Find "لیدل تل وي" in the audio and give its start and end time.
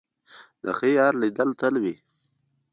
1.21-1.95